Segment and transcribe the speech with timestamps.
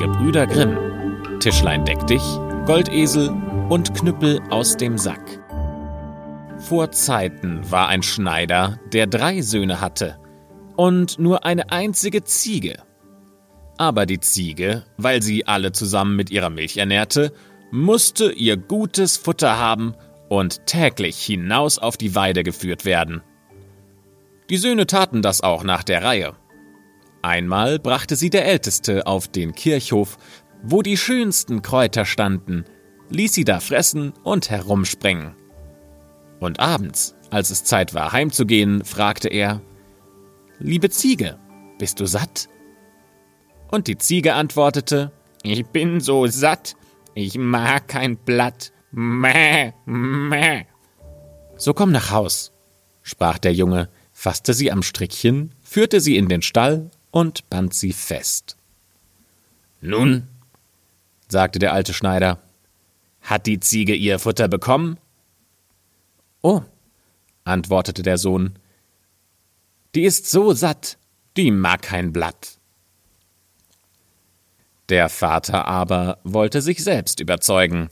[0.00, 0.78] Gebrüder Grimm.
[1.40, 2.22] Tischlein deck dich,
[2.64, 3.28] Goldesel
[3.68, 5.20] und Knüppel aus dem Sack.
[6.58, 10.18] Vor Zeiten war ein Schneider, der drei Söhne hatte
[10.76, 12.82] und nur eine einzige Ziege.
[13.76, 17.34] Aber die Ziege, weil sie alle zusammen mit ihrer Milch ernährte,
[17.70, 19.94] musste ihr gutes Futter haben
[20.30, 23.20] und täglich hinaus auf die Weide geführt werden.
[24.48, 26.39] Die Söhne taten das auch nach der Reihe.
[27.22, 30.16] Einmal brachte sie der Älteste auf den Kirchhof,
[30.62, 32.64] wo die schönsten Kräuter standen,
[33.10, 35.34] ließ sie da fressen und herumspringen.
[36.38, 39.60] Und abends, als es Zeit war heimzugehen, fragte er
[40.58, 41.38] Liebe Ziege,
[41.78, 42.48] bist du satt?
[43.70, 45.12] Und die Ziege antwortete
[45.42, 46.76] Ich bin so satt,
[47.14, 48.72] ich mag kein Blatt.
[48.92, 50.64] Mäh, mäh.
[51.56, 52.52] So komm nach Haus,
[53.02, 57.92] sprach der Junge, fasste sie am Strickchen, führte sie in den Stall und band sie
[57.92, 58.56] fest.
[59.80, 60.28] Nun,
[61.28, 62.38] sagte der alte Schneider,
[63.22, 64.98] hat die Ziege ihr Futter bekommen?
[66.42, 66.62] Oh,
[67.44, 68.58] antwortete der Sohn,
[69.94, 70.98] die ist so satt,
[71.36, 72.58] die mag kein Blatt.
[74.88, 77.90] Der Vater aber wollte sich selbst überzeugen,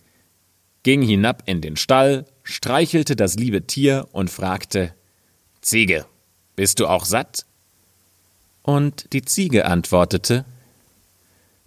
[0.82, 4.94] ging hinab in den Stall, streichelte das liebe Tier und fragte
[5.60, 6.06] Ziege,
[6.56, 7.46] bist du auch satt?
[8.68, 10.44] Und die Ziege antwortete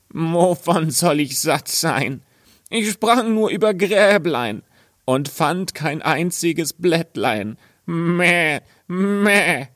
[0.09, 2.21] Wovon soll ich satt sein?
[2.69, 4.61] Ich sprang nur über Gräblein
[5.05, 7.57] und fand kein einziges Blättlein.
[7.87, 9.69] Mäh, mäh.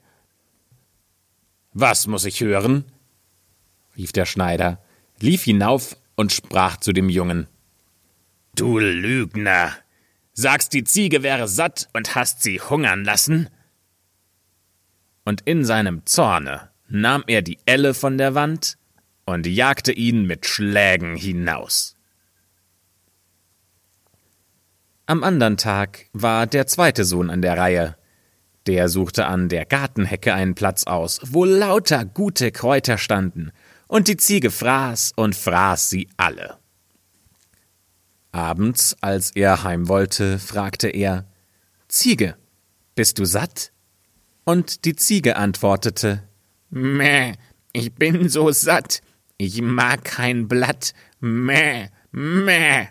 [1.74, 2.86] Was muss ich hören?
[3.98, 4.80] rief der Schneider,
[5.20, 7.48] lief hinauf und sprach zu dem Jungen.
[8.54, 9.72] Du Lügner!
[10.34, 13.50] Sagst, die Ziege wäre satt und hast sie hungern lassen?
[15.24, 18.78] Und in seinem Zorne nahm er die Elle von der Wand
[19.26, 21.96] und jagte ihn mit Schlägen hinaus.
[25.08, 27.96] Am andern Tag war der zweite Sohn an der Reihe.
[28.66, 33.52] Der suchte an der Gartenhecke einen Platz aus, wo lauter gute Kräuter standen,
[33.88, 36.58] und die Ziege fraß und fraß sie alle.
[38.32, 41.26] Abends, als er heim wollte, fragte er
[41.88, 42.36] Ziege,
[42.96, 43.72] bist du satt?
[44.44, 46.24] Und die Ziege antwortete
[46.78, 47.36] Mäh,
[47.72, 49.02] ich bin so satt,
[49.38, 52.88] ich mag kein Blatt, mäh, mäh.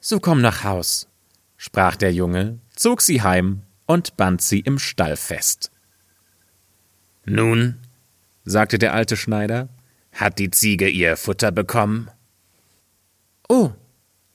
[0.00, 1.08] So komm nach Haus,
[1.56, 5.72] sprach der Junge, zog sie heim und band sie im Stall fest.
[7.24, 7.80] Nun,
[8.44, 9.68] sagte der alte Schneider,
[10.12, 12.08] hat die Ziege ihr Futter bekommen?
[13.48, 13.72] Oh,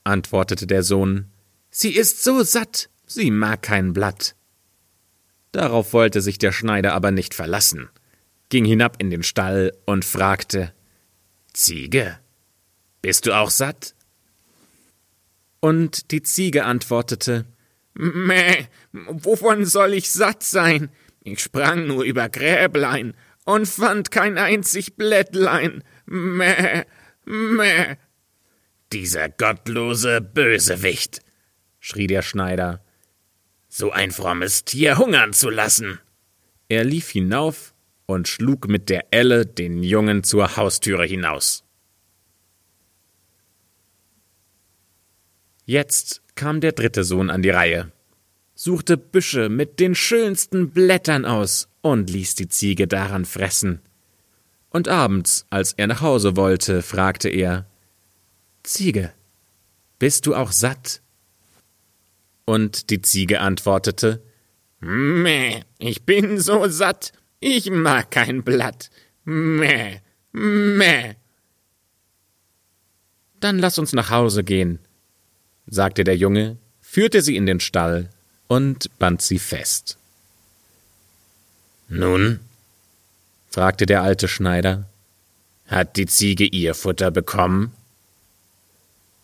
[0.03, 1.31] antwortete der Sohn,
[1.72, 4.35] sie ist so satt, sie mag kein Blatt.
[5.52, 7.90] Darauf wollte sich der Schneider aber nicht verlassen,
[8.50, 10.74] ging hinab in den Stall und fragte
[11.53, 12.19] Ziege,
[13.02, 13.96] bist du auch satt?
[15.59, 17.46] Und die Ziege antwortete
[17.94, 20.90] Mäh, wovon soll ich satt sein?
[21.24, 25.84] Ich sprang nur über Gräblein und fand kein einzig Blättlein.
[26.06, 26.84] Mäh,
[27.25, 27.96] mäh.
[28.94, 31.22] Dieser gottlose Bösewicht,
[31.80, 32.81] schrie der Schneider,
[33.78, 36.00] so ein frommes Tier hungern zu lassen.
[36.68, 37.76] Er lief hinauf
[38.08, 41.64] und schlug mit der Elle den Jungen zur Haustüre hinaus.
[45.66, 47.92] Jetzt kam der dritte Sohn an die Reihe,
[48.56, 53.82] suchte Büsche mit den schönsten Blättern aus und ließ die Ziege daran fressen.
[54.72, 57.68] Und abends, als er nach Hause wollte, fragte er
[58.64, 59.14] Ziege,
[60.00, 61.02] bist du auch satt?
[62.47, 64.22] Und die Ziege antwortete
[64.80, 68.90] Mäh, ich bin so satt, ich mag kein Blatt.
[69.25, 70.00] Mäh,
[70.31, 71.16] mäh.
[73.41, 74.80] Dann lass uns nach Hause gehen,
[75.66, 78.09] sagte der Junge, führte sie in den Stall
[78.48, 79.98] und band sie fest.
[81.89, 82.39] Nun?
[83.50, 84.88] fragte der alte Schneider.
[85.68, 87.74] Hat die Ziege ihr Futter bekommen?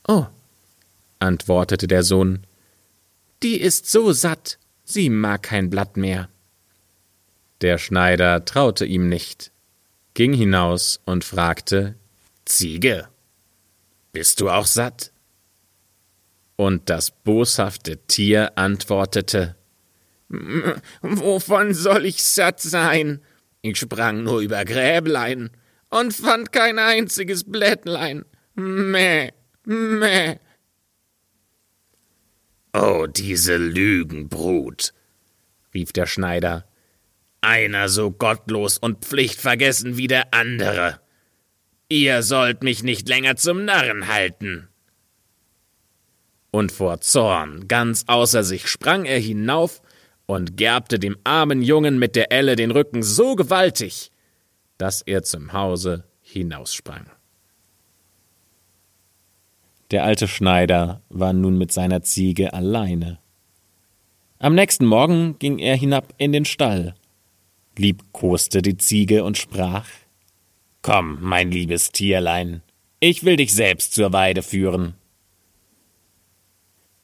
[0.10, 0.26] Oh,
[1.20, 2.46] antwortete der Sohn,
[3.44, 6.30] die ist so satt, sie mag kein Blatt mehr.
[7.62, 9.52] Der Schneider traute ihm nicht,
[10.14, 11.96] ging hinaus und fragte
[12.46, 13.08] Ziege,
[14.12, 15.12] bist du auch satt?
[16.56, 19.56] Und das boshafte Tier antwortete
[21.02, 23.22] Wovon soll ich satt sein?
[23.62, 25.52] Ich sprang nur über Gräblein
[25.90, 28.26] und fand kein einziges Blättlein.
[28.56, 29.32] Mäh,
[29.66, 30.38] mäh.
[32.74, 34.94] Oh, diese Lügenbrut,
[35.76, 36.66] rief der Schneider.
[37.42, 41.00] Einer so gottlos und pflichtvergessen wie der andere.
[41.88, 44.70] Ihr sollt mich nicht länger zum Narren halten.
[46.50, 49.82] Und vor Zorn, ganz außer sich, sprang er hinauf
[50.26, 54.12] und gerbte dem armen Jungen mit der Elle den Rücken so gewaltig,
[54.80, 57.06] dass er zum Hause hinaussprang.
[59.94, 63.20] Der alte Schneider war nun mit seiner Ziege alleine.
[64.40, 66.96] Am nächsten Morgen ging er hinab in den Stall,
[67.78, 69.86] liebkoste die Ziege und sprach
[70.82, 72.64] Komm, mein liebes Tierlein,
[73.00, 74.96] ich will dich selbst zur Weide führen.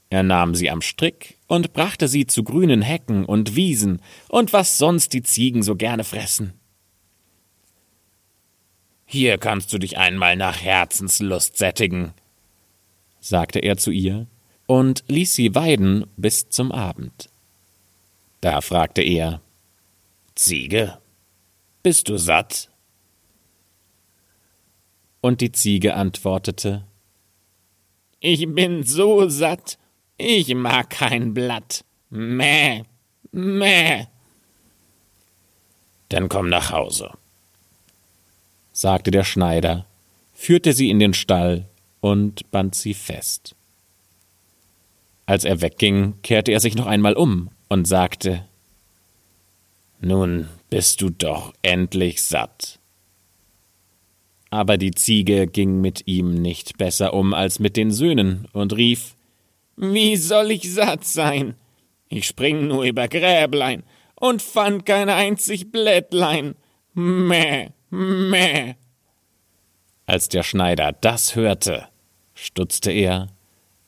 [0.10, 4.80] Er nahm sie am Strick und brachte sie zu grünen Hecken und Wiesen und was
[4.80, 6.54] sonst die Ziegen so gerne fressen.
[9.06, 12.16] Hier kannst du dich einmal nach Herzenslust sättigen,
[13.20, 14.28] sagte er zu ihr
[14.68, 17.30] und ließ sie weiden bis zum Abend.
[18.42, 19.42] Da fragte er
[20.36, 21.00] Ziege,
[21.84, 22.70] bist du satt?
[25.22, 26.86] Und die Ziege antwortete
[28.20, 29.78] Ich bin so satt,
[30.18, 31.84] ich mag kein Blatt.
[32.10, 32.84] Mäh,
[33.32, 34.06] mäh.
[36.10, 37.12] Dann komm nach Hause,
[38.72, 39.86] sagte der Schneider,
[40.34, 41.68] führte sie in den Stall
[42.02, 43.56] und band sie fest.
[45.26, 48.46] Als er wegging, kehrte er sich noch einmal um und sagte
[50.02, 52.80] Nun bist du doch endlich satt.
[54.50, 59.16] Aber die Ziege ging mit ihm nicht besser um als mit den Söhnen und rief
[59.82, 61.56] wie soll ich satt sein?
[62.10, 63.84] Ich spring nur über Gräblein
[64.16, 66.56] und fand kein einzig Blättlein.
[66.94, 68.76] Mäh, mäh.
[70.06, 71.88] Als der Schneider das hörte,
[72.44, 73.28] stutzte er,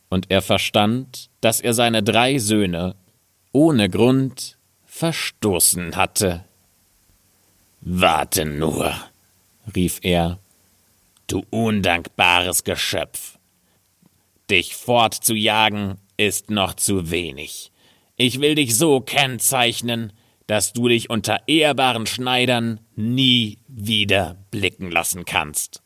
[0.10, 2.96] und er verstand, dass er seine drei Söhne
[3.54, 6.44] ohne Grund verstoßen hatte.
[7.80, 8.94] Warte nur,
[9.74, 10.40] rief er,
[11.28, 13.38] du undankbares Geschöpf.
[14.50, 17.72] Dich fortzujagen ist noch zu wenig.
[18.18, 20.14] Ich will dich so kennzeichnen,
[20.46, 25.81] dass du dich unter ehrbaren Schneidern nie wieder blicken lassen kannst.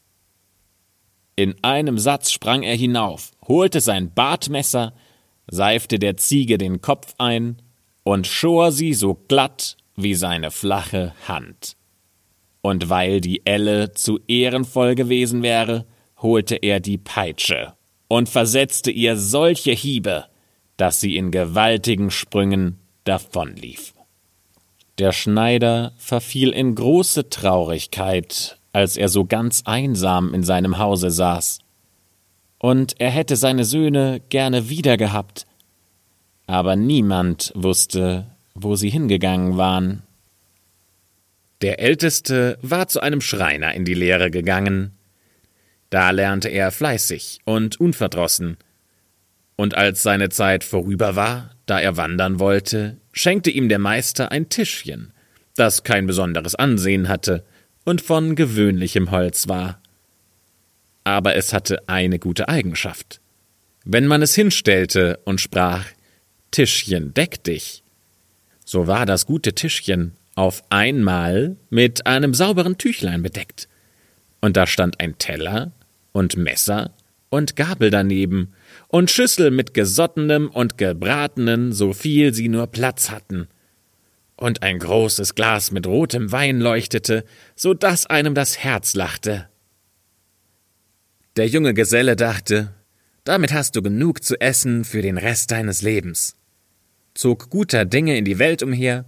[1.36, 4.94] In einem Satz sprang er hinauf, holte sein Bartmesser,
[5.48, 7.62] seifte der Ziege den Kopf ein
[8.04, 11.76] und schor sie so glatt wie seine flache Hand.
[12.62, 15.86] Und weil die Elle zu ehrenvoll gewesen wäre,
[16.22, 17.74] holte er die Peitsche
[18.08, 20.26] und versetzte ihr solche Hiebe,
[20.78, 23.94] dass sie in gewaltigen Sprüngen davonlief.
[24.98, 31.60] Der Schneider verfiel in große Traurigkeit, als er so ganz einsam in seinem Hause saß.
[32.57, 35.48] Und er hätte seine Söhne gerne wiedergehabt,
[36.45, 40.01] aber niemand wusste, wo sie hingegangen waren.
[41.62, 44.92] Der Älteste war zu einem Schreiner in die Lehre gegangen,
[45.89, 48.57] da lernte er fleißig und unverdrossen.
[49.56, 54.50] Und als seine Zeit vorüber war, da er wandern wollte, schenkte ihm der Meister ein
[54.50, 55.13] Tischchen,
[55.56, 57.45] das kein besonderes Ansehen hatte
[57.86, 59.80] und von gewöhnlichem Holz war.
[61.06, 63.22] Aber es hatte eine gute Eigenschaft.
[63.86, 65.86] Wenn man es hinstellte und sprach
[66.52, 67.84] Tischchen, deck dich,
[68.65, 73.70] so war das gute Tischchen auf einmal mit einem sauberen Tüchlein bedeckt,
[74.42, 75.72] und da stand ein Teller
[76.12, 76.92] und Messer
[77.30, 78.54] und Gabel daneben
[78.88, 83.48] und Schüssel mit gesottenem und gebratenen, so viel sie nur Platz hatten.
[84.38, 87.24] Und ein großes Glas mit rotem Wein leuchtete,
[87.56, 89.48] so dass einem das Herz lachte.
[91.38, 92.74] Der junge Geselle dachte,
[93.24, 96.36] damit hast du genug zu essen für den Rest deines Lebens,
[97.13, 99.06] zog guter Dinge in die Welt umher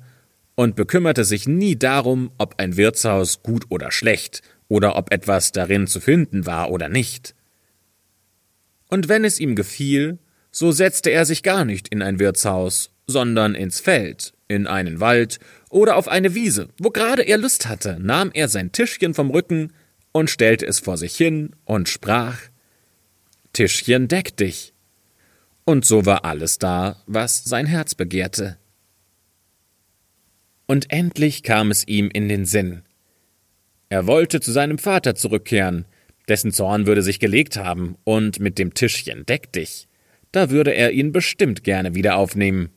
[0.55, 5.87] und bekümmerte sich nie darum, ob ein Wirtshaus gut oder schlecht oder ob etwas darin
[5.87, 7.35] zu finden war oder nicht.
[8.89, 10.17] Und wenn es ihm gefiel,
[10.51, 15.39] so setzte er sich gar nicht in ein Wirtshaus, sondern ins Feld, in einen Wald
[15.69, 19.73] oder auf eine Wiese, wo gerade er Lust hatte, nahm er sein Tischchen vom Rücken
[20.11, 22.39] und stellte es vor sich hin und sprach
[23.53, 24.73] Tischchen, deck dich.
[25.65, 28.57] Und so war alles da, was sein Herz begehrte.
[30.65, 32.83] Und endlich kam es ihm in den Sinn,
[33.89, 35.85] er wollte zu seinem Vater zurückkehren,
[36.27, 39.87] dessen Zorn würde sich gelegt haben, und mit dem Tischchen deck dich,
[40.31, 42.69] da würde er ihn bestimmt gerne wieder aufnehmen.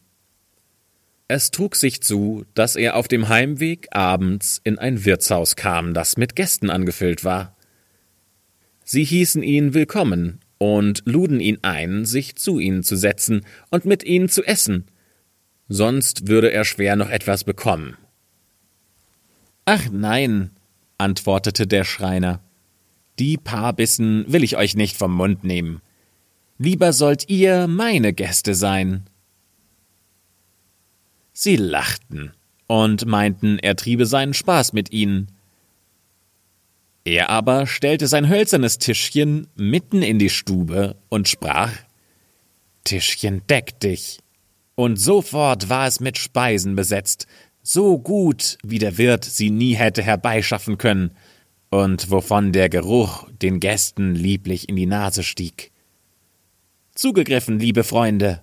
[1.32, 6.16] Es trug sich zu, dass er auf dem Heimweg abends in ein Wirtshaus kam, das
[6.16, 7.56] mit Gästen angefüllt war.
[8.82, 14.02] Sie hießen ihn willkommen und luden ihn ein, sich zu ihnen zu setzen und mit
[14.02, 14.86] ihnen zu essen,
[15.68, 17.96] sonst würde er schwer noch etwas bekommen.
[19.66, 20.50] Ach nein,
[20.98, 22.40] antwortete der Schreiner.
[23.20, 25.80] die paar Bissen will ich euch nicht vom Mund nehmen.
[26.58, 29.04] Lieber sollt ihr meine Gäste sein.
[31.42, 32.32] Sie lachten
[32.66, 35.28] und meinten, er triebe seinen Spaß mit ihnen.
[37.02, 41.72] Er aber stellte sein hölzernes Tischchen mitten in die Stube und sprach
[42.84, 44.18] Tischchen, deck dich.
[44.74, 47.26] Und sofort war es mit Speisen besetzt,
[47.62, 51.12] so gut, wie der Wirt sie nie hätte herbeischaffen können,
[51.70, 55.72] und wovon der Geruch den Gästen lieblich in die Nase stieg.
[56.94, 58.42] Zugegriffen, liebe Freunde,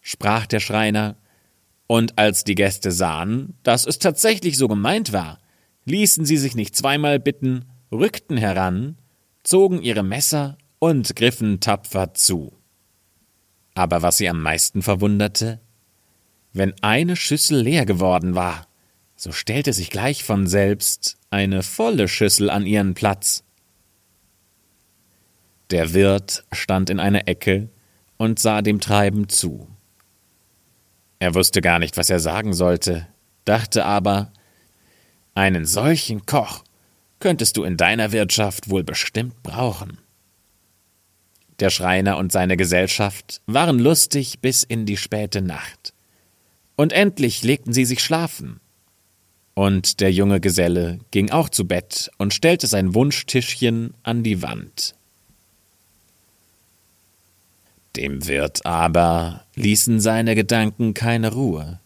[0.00, 1.14] sprach der Schreiner,
[1.94, 5.38] und als die Gäste sahen, dass es tatsächlich so gemeint war,
[5.84, 8.98] ließen sie sich nicht zweimal bitten, rückten heran,
[9.44, 12.58] zogen ihre Messer und griffen tapfer zu.
[13.74, 15.60] Aber was sie am meisten verwunderte,
[16.52, 18.66] wenn eine Schüssel leer geworden war,
[19.14, 23.44] so stellte sich gleich von selbst eine volle Schüssel an ihren Platz.
[25.70, 27.68] Der Wirt stand in einer Ecke
[28.16, 29.68] und sah dem Treiben zu.
[31.24, 33.06] Er wusste gar nicht, was er sagen sollte,
[33.46, 34.30] dachte aber,
[35.34, 36.62] einen solchen Koch
[37.18, 39.96] könntest du in deiner Wirtschaft wohl bestimmt brauchen.
[41.60, 45.94] Der Schreiner und seine Gesellschaft waren lustig bis in die späte Nacht.
[46.76, 48.60] Und endlich legten sie sich schlafen.
[49.54, 54.94] Und der junge Geselle ging auch zu Bett und stellte sein Wunschtischchen an die Wand.
[57.96, 61.78] Dem Wirt aber ließen seine Gedanken keine Ruhe.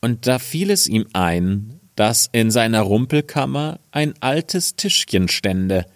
[0.00, 5.86] Und da fiel es ihm ein, dass in seiner Rumpelkammer ein altes Tischchen stände,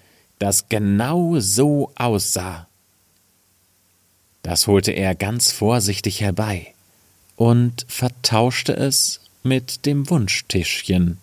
[0.40, 2.66] das genau so aussah.
[4.42, 6.74] Das holte er ganz vorsichtig herbei
[7.36, 11.18] und vertauschte es mit dem Wunschtischchen.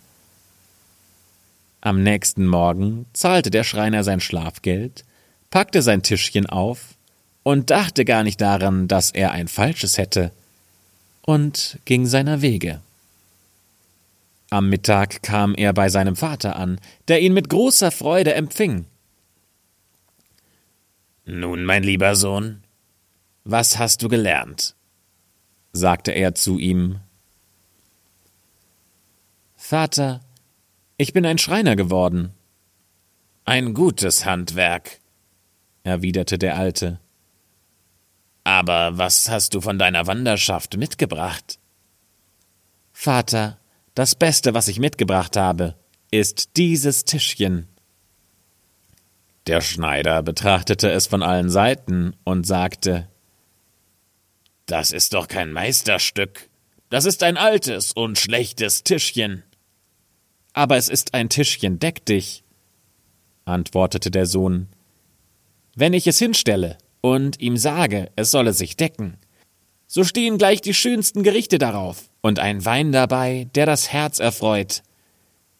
[1.82, 5.04] Am nächsten Morgen zahlte der Schreiner sein Schlafgeld,
[5.50, 6.96] packte sein Tischchen auf
[7.50, 10.32] und dachte gar nicht daran, dass er ein falsches hätte,
[11.24, 12.80] und ging seiner Wege.
[14.52, 18.86] Am Mittag kam er bei seinem Vater an, der ihn mit großer Freude empfing.
[21.26, 22.62] Nun, mein lieber Sohn,
[23.46, 24.76] was hast du gelernt?
[25.74, 27.00] sagte er zu ihm.
[29.58, 30.22] Vater,
[30.98, 32.32] ich bin ein Schreiner geworden.
[33.46, 35.00] Ein gutes Handwerk,
[35.82, 37.00] erwiderte der Alte.
[38.50, 41.60] Aber was hast du von deiner Wanderschaft mitgebracht?
[42.92, 43.60] Vater,
[43.94, 45.76] das Beste, was ich mitgebracht habe,
[46.10, 47.68] ist dieses Tischchen.
[49.46, 53.08] Der Schneider betrachtete es von allen Seiten und sagte
[54.66, 56.50] Das ist doch kein Meisterstück,
[56.90, 59.44] das ist ein altes und schlechtes Tischchen.
[60.54, 62.44] Aber es ist ein Tischchen, deck dich,
[63.46, 64.70] antwortete der Sohn.
[65.76, 69.18] Wenn ich es hinstelle und ihm sage, es solle sich decken,
[69.88, 74.84] so stehen gleich die schönsten Gerichte darauf und ein Wein dabei, der das Herz erfreut.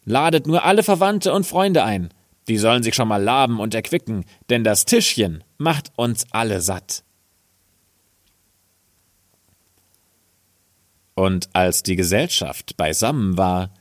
[0.06, 2.10] Ladet nur alle Verwandte und Freunde ein,
[2.48, 7.04] die sollen sich schon mal laben und erquicken, denn das Tischchen macht uns alle satt.
[11.16, 13.74] Und als die Gesellschaft beisammen war,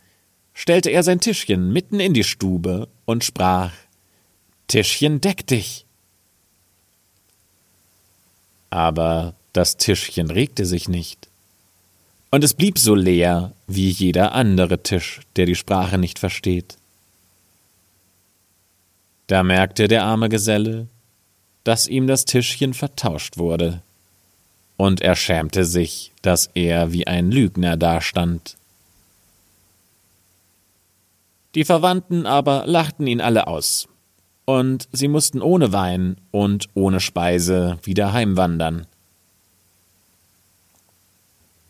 [0.55, 3.73] stellte er sein Tischchen mitten in die Stube und sprach
[4.67, 5.87] Tischchen, deck dich.
[8.71, 11.29] Aber das Tischchen regte sich nicht.
[12.31, 16.77] Und es blieb so leer wie jeder andere Tisch, der die Sprache nicht versteht.
[19.29, 20.87] Da merkte der arme Geselle,
[21.65, 23.83] dass ihm das Tischchen vertauscht wurde,
[24.79, 28.57] und er schämte sich, dass er wie ein Lügner dastand.
[31.55, 33.89] Die Verwandten aber lachten ihn alle aus,
[34.49, 38.87] und sie mussten ohne Wein und ohne Speise wieder heimwandern.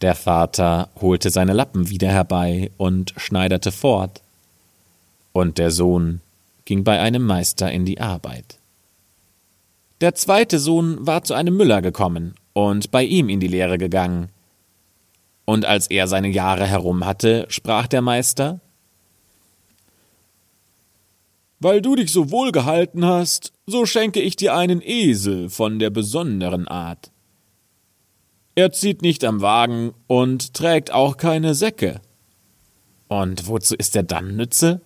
[0.01, 4.23] Der Vater holte seine Lappen wieder herbei und schneiderte fort,
[5.33, 6.21] und der Sohn
[6.67, 8.61] ging bei einem Meister in die Arbeit.
[10.01, 14.29] Der zweite Sohn war zu einem Müller gekommen und bei ihm in die Lehre gegangen.
[15.45, 18.61] Und als er seine Jahre herum hatte, sprach der Meister
[21.61, 25.91] weil du dich so wohl gehalten hast, so schenke ich dir einen Esel von der
[25.91, 27.11] besonderen Art.
[28.55, 32.01] Er zieht nicht am Wagen und trägt auch keine Säcke.
[33.09, 34.81] Und wozu ist er dann nütze?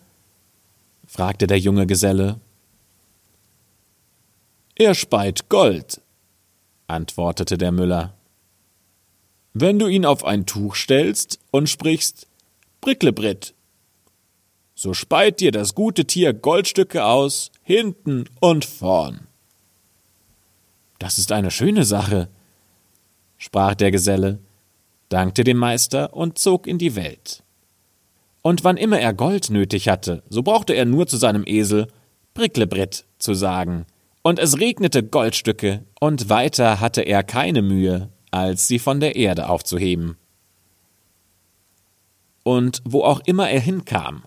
[1.07, 2.41] fragte der junge Geselle.
[4.75, 6.01] Er speit Gold,
[6.87, 8.15] antwortete der Müller.
[9.53, 12.27] Wenn du ihn auf ein Tuch stellst und sprichst
[12.81, 13.55] Bricklebrit,
[14.83, 19.29] so speit dir das gute Tier Goldstücke aus, hinten und vorn.
[20.99, 22.29] Das ist eine schöne Sache,
[23.39, 24.41] sprach der Geselle,
[25.09, 27.45] dankte dem Meister und zog in die Welt.
[28.43, 31.87] Und wann immer er Gold nötig hatte, so brauchte er nur zu seinem Esel
[32.35, 33.87] Bricklebrett zu sagen,
[34.23, 39.49] und es regnete Goldstücke, und weiter hatte er keine Mühe, als sie von der Erde
[39.49, 40.17] aufzuheben.
[42.43, 44.25] Und wo auch immer er hinkam,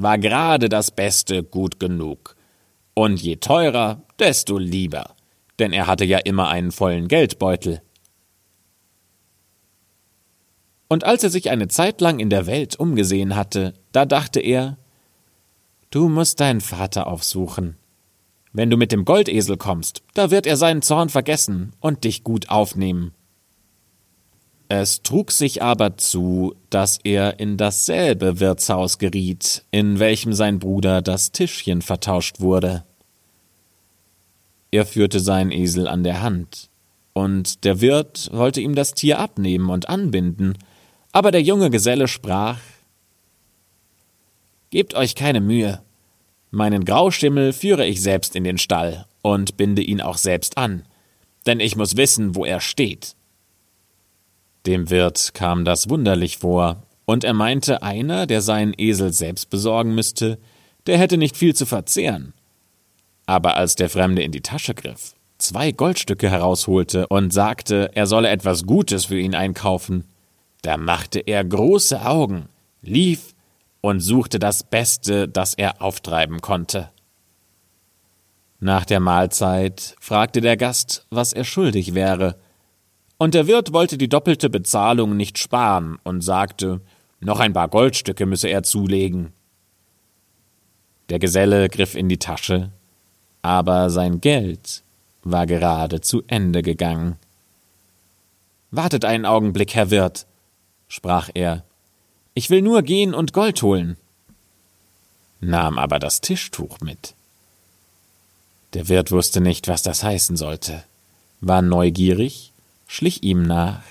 [0.00, 2.36] war gerade das Beste gut genug.
[2.94, 5.14] Und je teurer, desto lieber,
[5.58, 7.82] denn er hatte ja immer einen vollen Geldbeutel.
[10.88, 14.78] Und als er sich eine Zeit lang in der Welt umgesehen hatte, da dachte er,
[15.90, 17.76] Du musst deinen Vater aufsuchen.
[18.52, 22.50] Wenn du mit dem Goldesel kommst, da wird er seinen Zorn vergessen und dich gut
[22.50, 23.14] aufnehmen.
[24.68, 31.00] Es trug sich aber zu, dass er in dasselbe Wirtshaus geriet, in welchem sein Bruder
[31.00, 32.84] das Tischchen vertauscht wurde.
[34.70, 36.68] Er führte seinen Esel an der Hand,
[37.14, 40.58] und der Wirt wollte ihm das Tier abnehmen und anbinden,
[41.12, 42.58] aber der junge Geselle sprach
[44.70, 45.80] Gebt euch keine Mühe.
[46.50, 50.84] Meinen Grauschimmel führe ich selbst in den Stall und binde ihn auch selbst an,
[51.46, 53.16] denn ich muss wissen, wo er steht.
[54.66, 59.94] Dem Wirt kam das wunderlich vor, und er meinte, einer, der seinen Esel selbst besorgen
[59.94, 60.38] müsste,
[60.86, 62.34] der hätte nicht viel zu verzehren.
[63.24, 68.28] Aber als der Fremde in die Tasche griff, zwei Goldstücke herausholte und sagte, er solle
[68.28, 70.04] etwas Gutes für ihn einkaufen,
[70.62, 72.48] da machte er große Augen,
[72.82, 73.34] lief
[73.80, 76.90] und suchte das Beste, das er auftreiben konnte.
[78.60, 82.36] Nach der Mahlzeit fragte der Gast, was er schuldig wäre,
[83.18, 86.80] und der Wirt wollte die doppelte Bezahlung nicht sparen und sagte,
[87.20, 89.32] noch ein paar Goldstücke müsse er zulegen.
[91.08, 92.70] Der Geselle griff in die Tasche,
[93.42, 94.82] aber sein Geld
[95.24, 97.16] war gerade zu Ende gegangen.
[98.70, 100.26] Wartet einen Augenblick, Herr Wirt,
[100.86, 101.64] sprach er,
[102.34, 103.96] ich will nur gehen und Gold holen,
[105.40, 107.14] nahm aber das Tischtuch mit.
[108.74, 110.84] Der Wirt wusste nicht, was das heißen sollte,
[111.40, 112.52] war neugierig,
[112.88, 113.82] schlich ihm nach,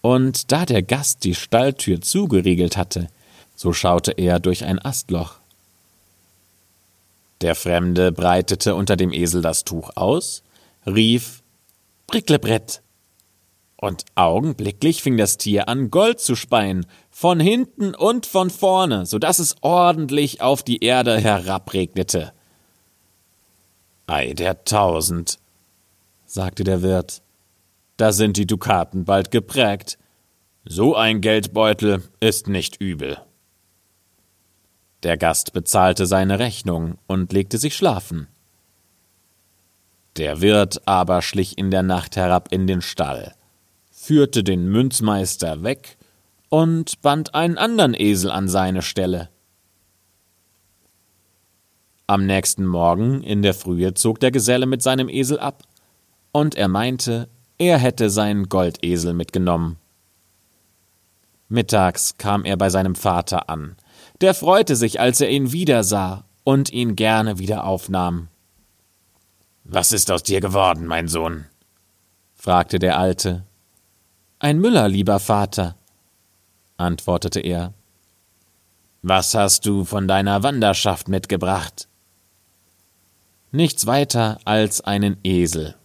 [0.00, 3.08] und da der Gast die Stalltür zugeriegelt hatte,
[3.54, 5.34] so schaute er durch ein Astloch.
[7.42, 10.42] Der Fremde breitete unter dem Esel das Tuch aus,
[10.86, 11.42] rief
[12.06, 12.80] Bricklebrett,
[13.76, 19.18] und augenblicklich fing das Tier an, Gold zu speien, von hinten und von vorne, so
[19.18, 22.32] dass es ordentlich auf die Erde herabregnete.
[24.06, 25.40] Ei der Tausend,
[26.26, 27.22] sagte der Wirt,
[27.96, 29.98] da sind die Dukaten bald geprägt.
[30.64, 33.18] So ein Geldbeutel ist nicht übel.
[35.02, 38.28] Der Gast bezahlte seine Rechnung und legte sich schlafen.
[40.16, 43.34] Der Wirt aber schlich in der Nacht herab in den Stall
[44.02, 45.96] führte den Münzmeister weg
[46.48, 49.28] und band einen andern Esel an seine Stelle.
[52.08, 55.62] Am nächsten Morgen in der Frühe zog der Geselle mit seinem Esel ab,
[56.32, 57.28] und er meinte,
[57.62, 59.76] er hätte seinen Goldesel mitgenommen.
[61.48, 63.76] Mittags kam er bei seinem Vater an.
[64.20, 68.28] Der freute sich, als er ihn wiedersah und ihn gerne wieder aufnahm.
[69.62, 71.46] Was ist aus dir geworden, mein Sohn?
[72.34, 73.44] fragte der Alte.
[74.40, 75.76] Ein Müller, lieber Vater,
[76.78, 77.74] antwortete er.
[79.02, 81.86] Was hast du von deiner Wanderschaft mitgebracht?
[83.52, 85.76] Nichts weiter als einen Esel.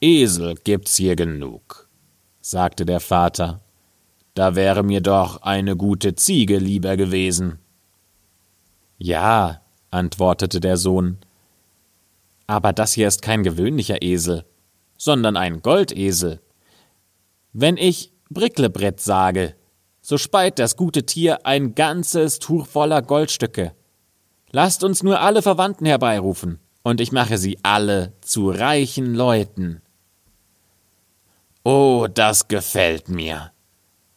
[0.00, 1.88] Esel gibt's hier genug,
[2.40, 3.60] sagte der Vater.
[4.34, 7.58] Da wäre mir doch eine gute Ziege lieber gewesen.
[8.96, 11.18] Ja, antwortete der Sohn,
[12.46, 14.44] aber das hier ist kein gewöhnlicher Esel,
[14.96, 16.40] sondern ein Goldesel.
[17.52, 19.56] Wenn ich Bricklebrett sage,
[20.00, 23.72] so speit das gute Tier ein ganzes Tuch voller Goldstücke.
[24.52, 29.82] Lasst uns nur alle Verwandten herbeirufen, und ich mache sie alle zu reichen Leuten.
[31.70, 33.52] Oh, das gefällt mir,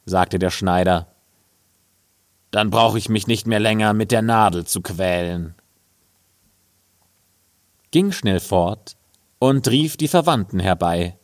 [0.05, 1.13] sagte der Schneider.
[2.49, 5.53] Dann brauche ich mich nicht mehr länger mit der Nadel zu quälen.
[7.91, 8.95] Ging schnell fort
[9.37, 11.17] und rief die Verwandten herbei.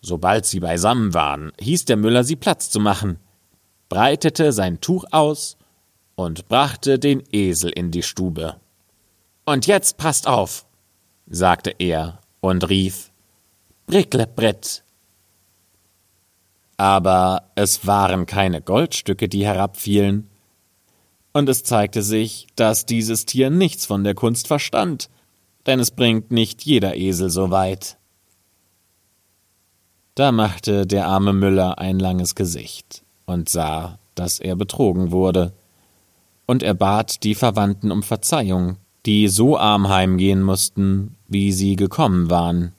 [0.00, 3.18] Sobald sie beisammen waren, hieß der Müller sie Platz zu machen,
[3.90, 5.58] breitete sein Tuch aus
[6.14, 8.56] und brachte den Esel in die Stube.
[9.44, 10.64] Und jetzt passt auf,
[11.26, 13.12] sagte er und rief
[13.86, 14.83] Bricklebrett.
[16.76, 20.28] Aber es waren keine Goldstücke, die herabfielen.
[21.34, 25.10] und es zeigte sich, dass dieses Tier nichts von der Kunst verstand,
[25.66, 27.96] denn es bringt nicht jeder Esel so weit.
[30.14, 35.52] Da machte der arme Müller ein langes Gesicht und sah, dass er betrogen wurde,
[36.46, 42.30] und er bat die Verwandten um Verzeihung, die so arm heimgehen mussten, wie sie gekommen
[42.30, 42.74] waren.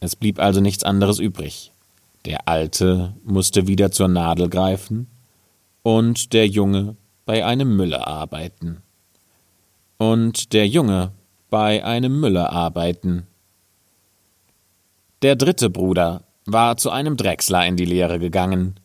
[0.00, 1.70] Es blieb also nichts anderes übrig.
[2.24, 5.08] Der Alte musste wieder zur Nadel greifen
[5.82, 8.82] und der Junge bei einem Müller arbeiten.
[9.98, 11.12] Und der Junge
[11.50, 13.26] bei einem Müller arbeiten.
[15.22, 18.80] Der dritte Bruder war zu einem Drechsler in die Lehre gegangen,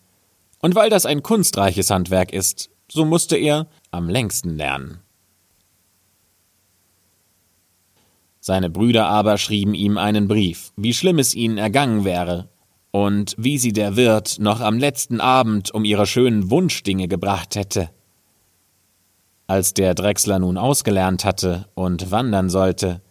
[0.60, 5.00] und weil das ein kunstreiches Handwerk ist, so musste er am längsten lernen.
[8.40, 12.50] Seine Brüder aber schrieben ihm einen Brief, wie schlimm es ihnen ergangen wäre,
[12.92, 17.90] und wie sie der Wirt noch am letzten Abend um ihre schönen Wunschdinge gebracht hätte.
[19.48, 23.02] Als der Drechsler nun ausgelernt hatte und wandern sollte,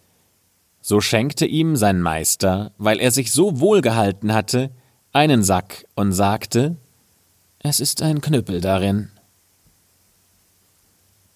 [0.81, 4.71] so schenkte ihm sein Meister, weil er sich so wohl gehalten hatte,
[5.11, 6.77] einen Sack und sagte,
[7.59, 9.09] es ist ein Knüppel darin.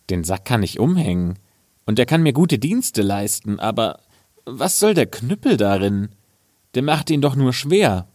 [0.10, 1.40] Den Sack kann ich umhängen,
[1.86, 4.00] und er kann mir gute Dienste leisten, aber
[4.46, 6.10] was soll der Knüppel darin?
[6.76, 8.08] Der macht ihn doch nur schwer.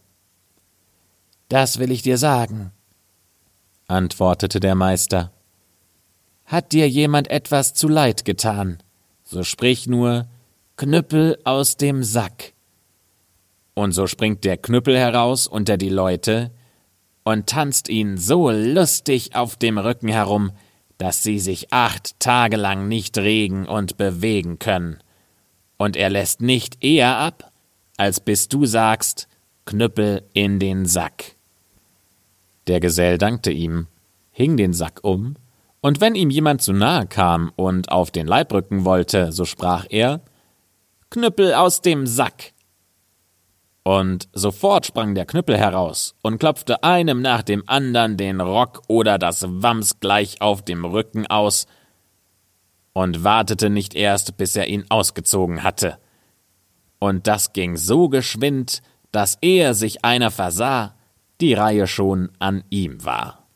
[1.49, 2.71] Das will ich dir sagen,
[3.87, 5.31] antwortete der Meister.
[6.45, 8.79] Hat dir jemand etwas zu Leid getan,
[9.23, 10.27] so sprich nur
[10.75, 12.53] Knüppel aus dem Sack.
[13.73, 16.51] Und so springt der Knüppel heraus unter die Leute
[17.23, 20.51] und tanzt ihn so lustig auf dem Rücken herum,
[20.97, 24.99] dass sie sich acht Tage lang nicht regen und bewegen können.
[25.77, 27.51] Und er lässt nicht eher ab,
[27.95, 29.27] als bis du sagst,
[29.65, 31.36] Knüppel in den Sack.
[32.67, 33.87] Der Gesell dankte ihm,
[34.31, 35.35] hing den Sack um
[35.81, 39.85] und wenn ihm jemand zu nahe kam und auf den Leib rücken wollte, so sprach
[39.89, 40.21] er
[41.09, 42.53] Knüppel aus dem Sack.
[43.83, 49.17] Und sofort sprang der Knüppel heraus und klopfte einem nach dem andern den Rock oder
[49.17, 51.67] das Wams gleich auf dem Rücken aus
[52.91, 55.99] und wartete nicht erst, bis er ihn ausgezogen hatte.
[56.99, 58.81] Und das ging so geschwind,
[59.13, 60.96] dass er sich einer versah,
[61.41, 63.47] die Reihe schon an ihm war.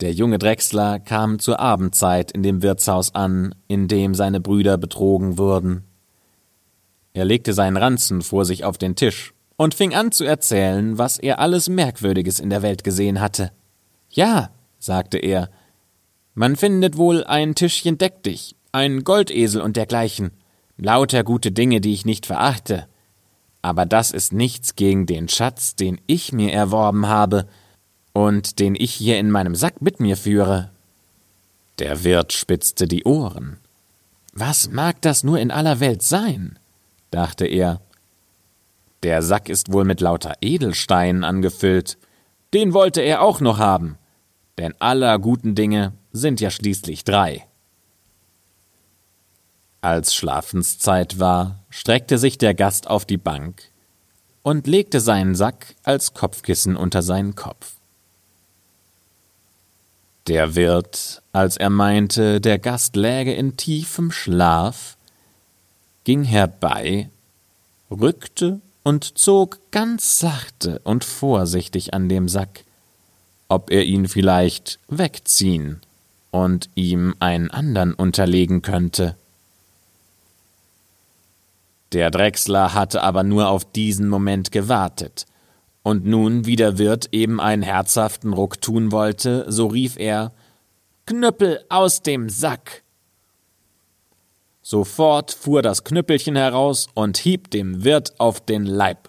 [0.00, 5.38] Der junge Drechsler kam zur Abendzeit in dem Wirtshaus an, in dem seine Brüder betrogen
[5.38, 5.84] wurden.
[7.14, 11.18] Er legte seinen Ranzen vor sich auf den Tisch und fing an zu erzählen, was
[11.18, 13.50] er alles Merkwürdiges in der Welt gesehen hatte.
[14.08, 15.50] Ja, sagte er,
[16.34, 20.30] man findet wohl ein Tischchen deck dich, ein Goldesel und dergleichen,
[20.76, 22.86] lauter gute Dinge, die ich nicht verachte.
[23.68, 27.46] Aber das ist nichts gegen den Schatz, den ich mir erworben habe,
[28.14, 30.70] und den ich hier in meinem Sack mit mir führe.
[31.78, 33.58] Der Wirt spitzte die Ohren.
[34.32, 36.58] Was mag das nur in aller Welt sein?
[37.10, 37.82] dachte er.
[39.02, 41.98] Der Sack ist wohl mit lauter Edelsteinen angefüllt.
[42.54, 43.98] Den wollte er auch noch haben,
[44.56, 47.46] denn aller guten Dinge sind ja schließlich drei.
[49.80, 53.62] Als Schlafenszeit war, streckte sich der Gast auf die Bank
[54.42, 57.74] und legte seinen Sack als Kopfkissen unter seinen Kopf.
[60.26, 64.96] Der Wirt, als er meinte, der Gast läge in tiefem Schlaf,
[66.04, 67.08] ging herbei,
[67.90, 72.64] rückte und zog ganz sachte und vorsichtig an dem Sack,
[73.48, 75.80] ob er ihn vielleicht wegziehen
[76.30, 79.16] und ihm einen andern unterlegen könnte.
[81.92, 85.26] Der Drechsler hatte aber nur auf diesen Moment gewartet
[85.88, 90.32] und nun, wie der Wirt eben einen herzhaften Ruck tun wollte, so rief er
[91.06, 92.82] Knüppel aus dem Sack.
[94.60, 99.08] Sofort fuhr das Knüppelchen heraus und hieb dem Wirt auf den Leib.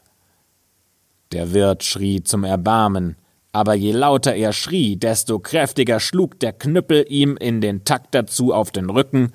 [1.33, 3.17] Der Wirt schrie zum Erbarmen,
[3.51, 8.53] aber je lauter er schrie, desto kräftiger schlug der Knüppel ihm in den Takt dazu
[8.53, 9.33] auf den Rücken,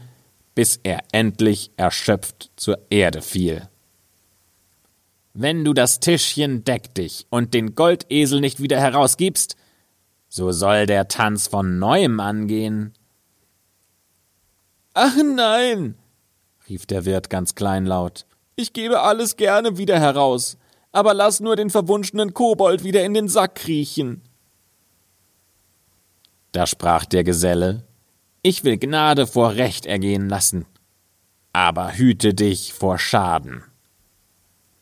[0.54, 3.68] bis er endlich erschöpft zur Erde fiel.
[5.32, 9.56] Wenn du das Tischchen deck dich und den Goldesel nicht wieder herausgibst,
[10.28, 12.94] so soll der Tanz von neuem angehen.
[14.94, 15.96] Ach nein,
[16.68, 20.56] rief der Wirt ganz kleinlaut, ich gebe alles gerne wieder heraus,
[20.92, 24.22] aber lass nur den verwunschenen Kobold wieder in den Sack kriechen.
[26.52, 27.84] Da sprach der Geselle,
[28.44, 30.66] ich will Gnade vor Recht ergehen lassen,
[31.54, 33.64] aber hüte dich vor Schaden.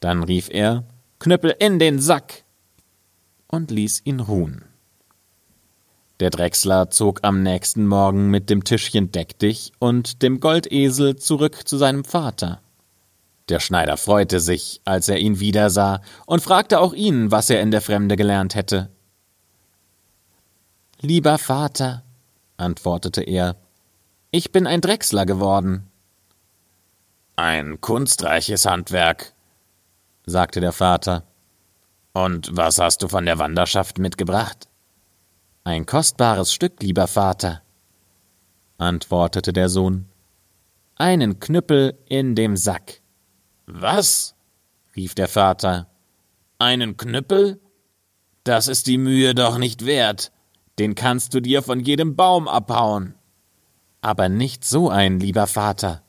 [0.00, 0.84] Dann rief er
[1.20, 2.42] Knüppel in den Sack
[3.46, 4.64] und ließ ihn ruhen.
[6.18, 11.66] Der Drechsler zog am nächsten Morgen mit dem Tischchen Deck dich und dem Goldesel zurück
[11.66, 12.60] zu seinem Vater.
[13.48, 17.70] Der Schneider freute sich, als er ihn wiedersah, und fragte auch ihn, was er in
[17.70, 18.90] der Fremde gelernt hätte.
[21.00, 22.02] Lieber Vater,
[22.62, 23.56] antwortete er,
[24.30, 25.90] ich bin ein Drechsler geworden.
[27.36, 29.34] Ein kunstreiches Handwerk,
[30.24, 31.24] sagte der Vater.
[32.12, 34.68] Und was hast du von der Wanderschaft mitgebracht?
[35.64, 37.62] Ein kostbares Stück, lieber Vater,
[38.78, 40.08] antwortete der Sohn.
[40.96, 43.00] Einen Knüppel in dem Sack.
[43.66, 44.34] Was?
[44.96, 45.88] rief der Vater.
[46.58, 47.60] Einen Knüppel?
[48.44, 50.32] Das ist die Mühe doch nicht wert.
[50.78, 53.14] Den kannst du dir von jedem Baum abhauen.
[54.00, 56.02] Aber nicht so ein, lieber Vater.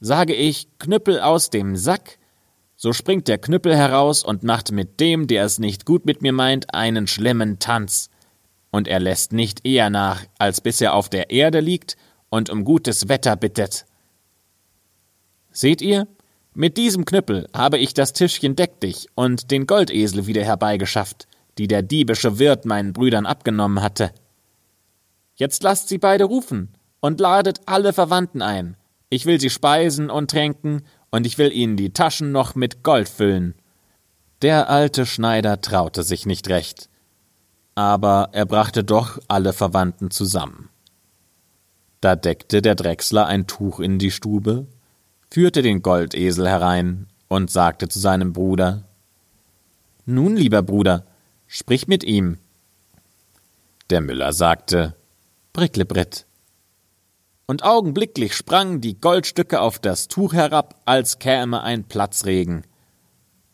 [0.00, 2.18] Sage ich Knüppel aus dem Sack,
[2.76, 6.32] so springt der Knüppel heraus und macht mit dem, der es nicht gut mit mir
[6.32, 8.10] meint, einen schlimmen Tanz
[8.70, 11.96] und er lässt nicht eher nach, als bis er auf der Erde liegt
[12.28, 13.86] und um gutes Wetter bittet.
[15.50, 16.06] Seht ihr?
[16.52, 21.26] Mit diesem Knüppel habe ich das Tischchen deck dich und den Goldesel wieder herbeigeschafft,
[21.58, 24.12] die der diebische Wirt meinen Brüdern abgenommen hatte.
[25.34, 28.76] Jetzt lasst sie beide rufen und ladet alle Verwandten ein.
[29.10, 33.08] Ich will sie speisen und tränken, und ich will ihnen die Taschen noch mit Gold
[33.08, 33.54] füllen.
[34.42, 36.90] Der alte Schneider traute sich nicht recht
[37.76, 40.70] aber er brachte doch alle Verwandten zusammen.
[42.00, 44.66] Da deckte der Drechsler ein Tuch in die Stube,
[45.30, 48.84] führte den Goldesel herein und sagte zu seinem Bruder
[50.06, 51.04] Nun, lieber Bruder,
[51.46, 52.38] sprich mit ihm.
[53.90, 54.96] Der Müller sagte
[55.52, 56.26] Bricklebritt.
[57.46, 62.64] Und augenblicklich sprangen die Goldstücke auf das Tuch herab, als käme ein Platzregen.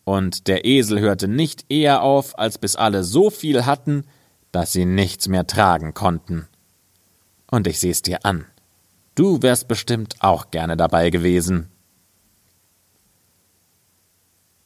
[0.03, 4.05] Und der Esel hörte nicht eher auf, als bis alle so viel hatten,
[4.51, 6.47] dass sie nichts mehr tragen konnten.
[7.49, 8.45] Und ich seh's dir an.
[9.15, 11.69] Du wärst bestimmt auch gerne dabei gewesen.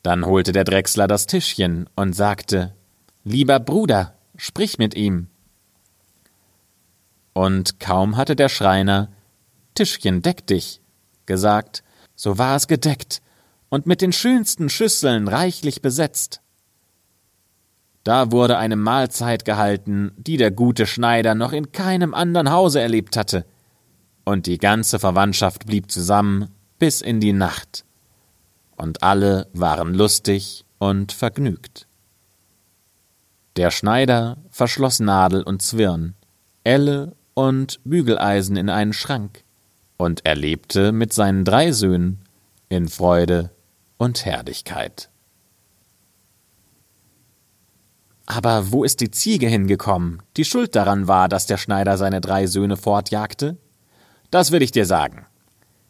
[0.03, 2.73] Dann holte der Drechsler das Tischchen und sagte
[3.29, 5.27] Lieber Bruder, sprich mit ihm.
[7.33, 9.09] Und kaum hatte der Schreiner
[9.75, 10.79] Tischchen, deck dich
[11.25, 11.83] gesagt,
[12.15, 13.21] so war es gedeckt
[13.67, 16.39] und mit den schönsten Schüsseln reichlich besetzt.
[18.05, 23.17] Da wurde eine Mahlzeit gehalten, die der gute Schneider noch in keinem anderen Hause erlebt
[23.17, 23.45] hatte,
[24.23, 26.47] und die ganze Verwandtschaft blieb zusammen
[26.79, 27.83] bis in die Nacht,
[28.77, 31.86] und alle waren lustig und vergnügt.
[33.57, 36.13] Der Schneider verschloss Nadel und Zwirn,
[36.63, 39.43] Elle und Bügeleisen in einen Schrank,
[39.97, 42.19] und er lebte mit seinen drei Söhnen
[42.69, 43.49] in Freude
[43.97, 45.09] und Herrlichkeit.
[48.27, 52.45] Aber wo ist die Ziege hingekommen, die schuld daran war, dass der Schneider seine drei
[52.45, 53.57] Söhne fortjagte?
[54.29, 55.25] Das will ich dir sagen.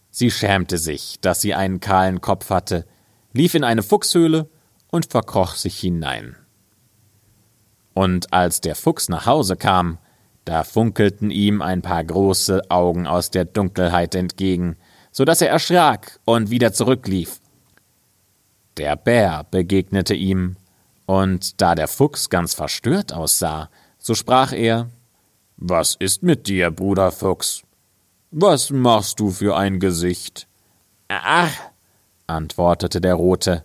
[0.09, 2.85] Sie schämte sich, dass sie einen kahlen Kopf hatte,
[3.33, 4.49] lief in eine Fuchshöhle
[4.89, 6.37] und verkroch sich hinein.
[7.97, 9.97] Und als der Fuchs nach Hause kam,
[10.45, 14.75] da funkelten ihm ein paar große Augen aus der Dunkelheit entgegen,
[15.11, 17.41] so dass er erschrak und wieder zurücklief.
[18.77, 20.57] Der Bär begegnete ihm
[21.07, 24.91] und da der Fuchs ganz verstört aussah, so sprach er
[25.55, 27.63] Was ist mit dir, Bruder Fuchs?
[28.29, 30.47] Was machst du für ein Gesicht?
[31.07, 31.51] Ach,
[32.27, 33.63] antwortete der Rote,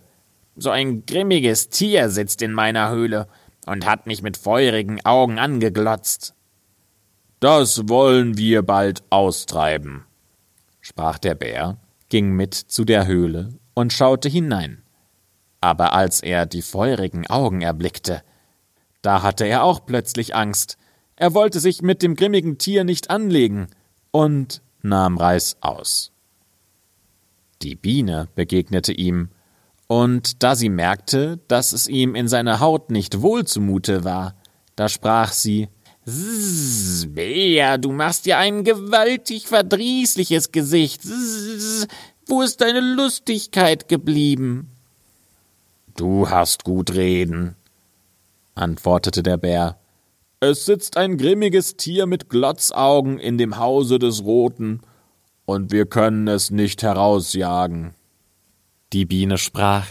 [0.55, 3.27] so ein grimmiges Tier sitzt in meiner Höhle
[3.65, 6.33] und hat mich mit feurigen Augen angeglotzt.
[7.39, 10.05] Das wollen wir bald austreiben,
[10.81, 11.77] sprach der Bär,
[12.09, 14.83] ging mit zu der Höhle und schaute hinein
[15.63, 18.21] aber als er die feurigen Augen erblickte,
[19.01, 20.77] da hatte er auch plötzlich Angst.
[21.15, 23.67] Er wollte sich mit dem grimmigen Tier nicht anlegen
[24.11, 26.11] und nahm Reis aus.
[27.61, 29.29] Die Biene begegnete ihm,
[29.87, 34.35] und da sie merkte, dass es ihm in seiner Haut nicht wohl zumute war,
[34.75, 35.69] da sprach sie
[36.05, 41.01] Zzz, Bea, du machst ja ein gewaltig verdrießliches Gesicht.
[41.03, 41.87] Zzz,
[42.27, 44.69] wo ist deine Lustigkeit geblieben?
[45.95, 47.55] Du hast gut reden,
[48.55, 49.77] antwortete der Bär.
[50.39, 54.81] Es sitzt ein grimmiges Tier mit Glotzaugen in dem Hause des Roten,
[55.45, 57.93] und wir können es nicht herausjagen.
[58.93, 59.87] Die Biene sprach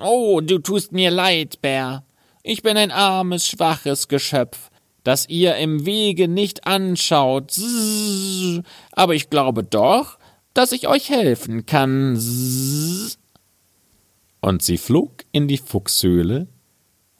[0.00, 2.04] Oh, du tust mir leid, Bär.
[2.42, 4.70] Ich bin ein armes, schwaches Geschöpf,
[5.02, 7.58] das ihr im Wege nicht anschaut.
[8.92, 10.18] Aber ich glaube doch,
[10.54, 12.16] dass ich euch helfen kann.
[14.40, 16.46] Und sie flog in die Fuchshöhle,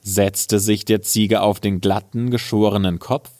[0.00, 3.30] setzte sich der Ziege auf den glatten, geschorenen Kopf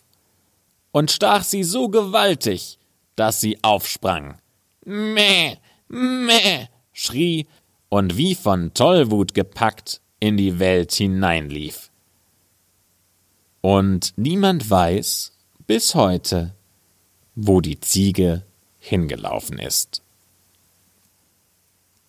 [0.90, 2.78] und stach sie so gewaltig,
[3.14, 4.38] dass sie aufsprang.
[4.84, 7.46] Mäh, mäh, schrie
[7.88, 11.90] und wie von Tollwut gepackt in die Welt hineinlief.
[13.60, 15.32] Und niemand weiß
[15.66, 16.54] bis heute,
[17.34, 18.44] wo die Ziege
[18.78, 20.02] hingelaufen ist.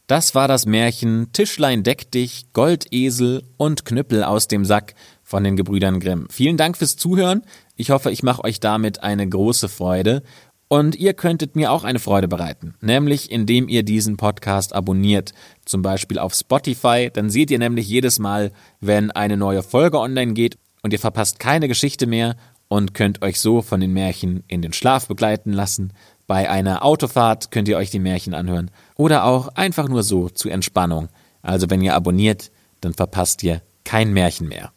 [0.08, 5.58] Das war das Märchen Tischlein deck dich, Goldesel und Knüppel aus dem Sack von den
[5.58, 6.28] Gebrüdern Grimm.
[6.30, 7.42] Vielen Dank fürs Zuhören.
[7.76, 10.24] Ich hoffe, ich mache euch damit eine große Freude.
[10.70, 15.34] Und ihr könntet mir auch eine Freude bereiten, nämlich indem ihr diesen Podcast abonniert,
[15.66, 17.10] zum Beispiel auf Spotify.
[17.12, 18.52] Dann seht ihr nämlich jedes Mal,
[18.82, 22.36] wenn eine neue Folge online geht und ihr verpasst keine Geschichte mehr
[22.68, 25.94] und könnt euch so von den Märchen in den Schlaf begleiten lassen.
[26.28, 30.52] Bei einer Autofahrt könnt ihr euch die Märchen anhören oder auch einfach nur so zur
[30.52, 31.08] Entspannung.
[31.42, 32.52] Also wenn ihr abonniert,
[32.82, 34.74] dann verpasst ihr kein Märchen mehr.